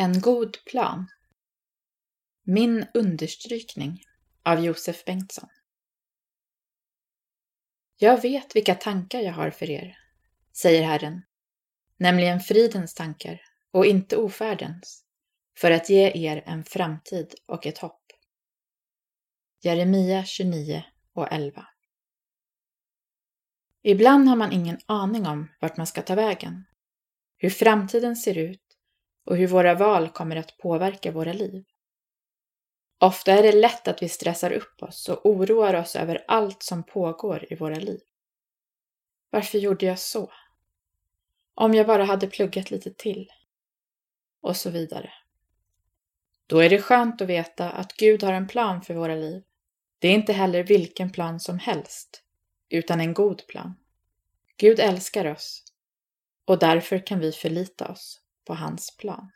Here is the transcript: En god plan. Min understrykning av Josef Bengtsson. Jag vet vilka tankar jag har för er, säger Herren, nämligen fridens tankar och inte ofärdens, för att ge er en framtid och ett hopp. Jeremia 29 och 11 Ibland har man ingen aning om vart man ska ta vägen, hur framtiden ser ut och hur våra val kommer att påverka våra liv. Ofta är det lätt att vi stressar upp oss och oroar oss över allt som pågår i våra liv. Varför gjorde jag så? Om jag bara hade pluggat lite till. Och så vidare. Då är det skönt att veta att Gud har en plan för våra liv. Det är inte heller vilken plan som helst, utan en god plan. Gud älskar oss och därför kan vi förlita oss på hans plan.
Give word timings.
En 0.00 0.20
god 0.20 0.64
plan. 0.64 1.06
Min 2.42 2.86
understrykning 2.94 4.04
av 4.42 4.64
Josef 4.64 5.04
Bengtsson. 5.04 5.48
Jag 7.96 8.22
vet 8.22 8.56
vilka 8.56 8.74
tankar 8.74 9.20
jag 9.20 9.32
har 9.32 9.50
för 9.50 9.70
er, 9.70 9.98
säger 10.52 10.82
Herren, 10.82 11.22
nämligen 11.96 12.40
fridens 12.40 12.94
tankar 12.94 13.40
och 13.70 13.86
inte 13.86 14.16
ofärdens, 14.16 15.04
för 15.58 15.70
att 15.70 15.90
ge 15.90 16.28
er 16.28 16.42
en 16.46 16.64
framtid 16.64 17.34
och 17.46 17.66
ett 17.66 17.78
hopp. 17.78 18.06
Jeremia 19.62 20.24
29 20.24 20.84
och 21.12 21.32
11 21.32 21.66
Ibland 23.82 24.28
har 24.28 24.36
man 24.36 24.52
ingen 24.52 24.78
aning 24.86 25.26
om 25.26 25.48
vart 25.60 25.76
man 25.76 25.86
ska 25.86 26.02
ta 26.02 26.14
vägen, 26.14 26.64
hur 27.36 27.50
framtiden 27.50 28.16
ser 28.16 28.38
ut 28.38 28.69
och 29.24 29.36
hur 29.36 29.46
våra 29.46 29.74
val 29.74 30.08
kommer 30.08 30.36
att 30.36 30.58
påverka 30.58 31.12
våra 31.12 31.32
liv. 31.32 31.64
Ofta 32.98 33.32
är 33.32 33.42
det 33.42 33.52
lätt 33.52 33.88
att 33.88 34.02
vi 34.02 34.08
stressar 34.08 34.50
upp 34.50 34.82
oss 34.82 35.08
och 35.08 35.26
oroar 35.26 35.74
oss 35.74 35.96
över 35.96 36.24
allt 36.28 36.62
som 36.62 36.82
pågår 36.82 37.52
i 37.52 37.54
våra 37.54 37.74
liv. 37.74 38.00
Varför 39.30 39.58
gjorde 39.58 39.86
jag 39.86 39.98
så? 39.98 40.32
Om 41.54 41.74
jag 41.74 41.86
bara 41.86 42.04
hade 42.04 42.26
pluggat 42.26 42.70
lite 42.70 42.90
till. 42.90 43.30
Och 44.40 44.56
så 44.56 44.70
vidare. 44.70 45.12
Då 46.46 46.58
är 46.58 46.70
det 46.70 46.82
skönt 46.82 47.20
att 47.20 47.28
veta 47.28 47.70
att 47.70 47.92
Gud 47.92 48.22
har 48.22 48.32
en 48.32 48.48
plan 48.48 48.82
för 48.82 48.94
våra 48.94 49.14
liv. 49.14 49.42
Det 49.98 50.08
är 50.08 50.14
inte 50.14 50.32
heller 50.32 50.62
vilken 50.62 51.12
plan 51.12 51.40
som 51.40 51.58
helst, 51.58 52.22
utan 52.68 53.00
en 53.00 53.14
god 53.14 53.46
plan. 53.46 53.74
Gud 54.56 54.80
älskar 54.80 55.24
oss 55.24 55.64
och 56.44 56.58
därför 56.58 57.06
kan 57.06 57.20
vi 57.20 57.32
förlita 57.32 57.88
oss 57.88 58.20
på 58.46 58.54
hans 58.54 58.96
plan. 58.96 59.30